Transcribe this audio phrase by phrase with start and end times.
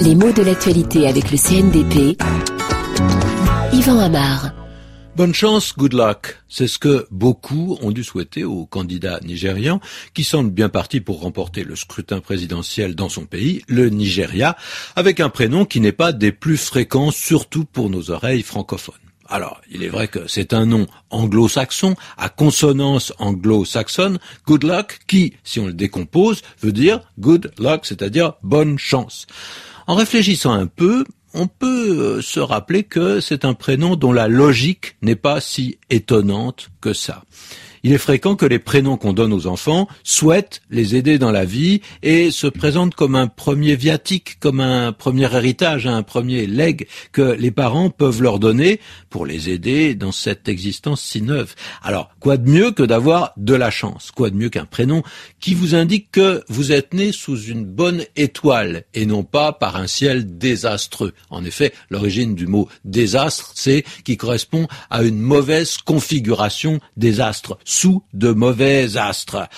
[0.00, 2.18] Les mots de l'actualité avec le CNDP.
[3.72, 4.52] Yvan Amar.
[5.14, 6.38] Bonne chance, good luck.
[6.48, 9.80] C'est ce que beaucoup ont dû souhaiter aux candidats nigérians
[10.14, 14.56] qui semblent bien partis pour remporter le scrutin présidentiel dans son pays, le Nigeria,
[14.96, 19.01] avec un prénom qui n'est pas des plus fréquents, surtout pour nos oreilles francophones.
[19.32, 25.32] Alors, il est vrai que c'est un nom anglo-saxon, à consonance anglo-saxonne, good luck, qui,
[25.42, 29.26] si on le décompose, veut dire good luck, c'est-à-dire bonne chance.
[29.86, 34.28] En réfléchissant un peu, on peut euh, se rappeler que c'est un prénom dont la
[34.28, 37.22] logique n'est pas si étonnante que ça
[37.82, 41.44] il est fréquent que les prénoms qu'on donne aux enfants souhaitent les aider dans la
[41.44, 46.86] vie et se présentent comme un premier viatique, comme un premier héritage, un premier legs
[47.12, 51.54] que les parents peuvent leur donner pour les aider dans cette existence si neuve.
[51.82, 54.10] Alors, quoi de mieux que d'avoir de la chance?
[54.10, 55.02] Quoi de mieux qu'un prénom
[55.40, 59.76] qui vous indique que vous êtes né sous une bonne étoile et non pas par
[59.76, 61.12] un ciel désastreux?
[61.30, 68.02] En effet, l'origine du mot désastre, c'est qui correspond à une mauvaise configuration désastre sous
[68.12, 69.48] de mauvais astres.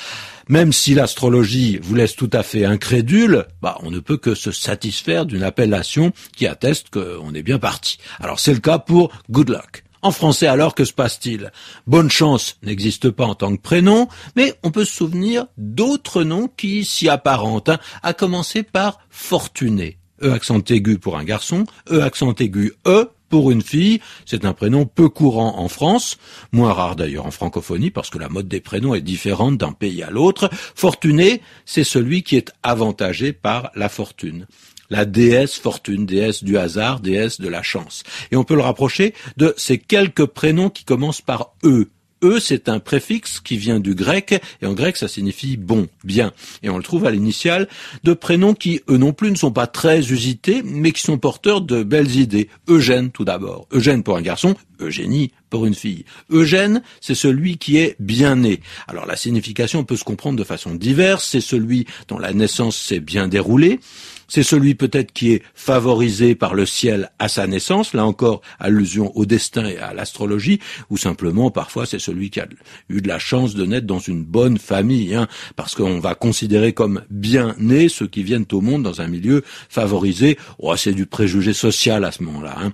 [0.49, 4.53] Même si l'astrologie vous laisse tout à fait incrédule, bah, on ne peut que se
[4.53, 7.99] satisfaire d'une appellation qui atteste qu'on est bien parti.
[8.21, 9.85] Alors c'est le cas pour good luck.
[10.03, 11.51] En français alors, que se passe-t-il?
[11.87, 14.07] Bonne chance n'existe pas en tant que prénom,
[14.37, 19.97] mais on peut se souvenir d'autres noms qui s'y apparentent, hein, à commencer par fortuné.
[20.23, 24.01] E accent aigu pour un garçon, E accent aigu E pour une fille.
[24.27, 26.19] C'est un prénom peu courant en France,
[26.53, 30.03] moins rare d'ailleurs en francophonie parce que la mode des prénoms est différente d'un pays
[30.03, 30.51] à l'autre.
[30.75, 34.47] Fortuné, c'est celui qui est avantagé par la fortune
[34.91, 38.03] la déesse fortune, déesse du hasard, déesse de la chance.
[38.31, 41.89] Et on peut le rapprocher de ces quelques prénoms qui commencent par E.
[42.25, 46.33] E, c'est un préfixe qui vient du grec, et en grec, ça signifie bon, bien.
[46.63, 47.69] Et on le trouve à l'initiale
[48.03, 51.61] de prénoms qui, eux non plus, ne sont pas très usités, mais qui sont porteurs
[51.61, 52.49] de belles idées.
[52.67, 53.69] Eugène, tout d'abord.
[53.73, 56.05] Eugène pour un garçon, Eugénie pour une fille.
[56.31, 58.59] Eugène, c'est celui qui est bien né.
[58.89, 61.29] Alors la signification peut se comprendre de façon diverse.
[61.31, 63.79] C'est celui dont la naissance s'est bien déroulée.
[64.27, 69.17] C'est celui peut-être qui est favorisé par le ciel à sa naissance, là encore allusion
[69.17, 70.59] au destin et à l'astrologie,
[70.91, 72.49] ou simplement parfois c'est celui qui a
[72.89, 76.73] eu de la chance de naître dans une bonne famille, hein, parce qu'on va considérer
[76.73, 80.37] comme bien nés ceux qui viennent au monde dans un milieu favorisé.
[80.59, 82.57] Oh, c'est du préjugé social à ce moment-là.
[82.59, 82.73] Hein.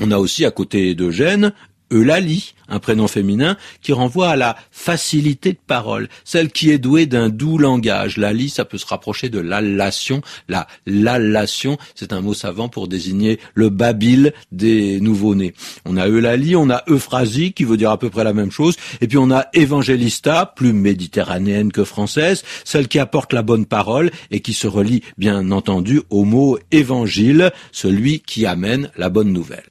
[0.00, 1.52] On a aussi à côté d'Eugène
[1.92, 7.06] Eulalie, un prénom féminin qui renvoie à la facilité de parole, celle qui est douée
[7.06, 8.16] d'un doux langage.
[8.16, 10.22] Lali, ça peut se rapprocher de l'allation.
[10.48, 15.54] La l'allation, c'est un mot savant pour désigner le babil des nouveau-nés.
[15.84, 18.76] On a Eulalie, on a Euphrasie qui veut dire à peu près la même chose,
[19.00, 24.10] et puis on a Evangelista, plus méditerranéenne que française, celle qui apporte la bonne parole
[24.30, 29.64] et qui se relie bien entendu au mot évangile, celui qui amène la bonne nouvelle.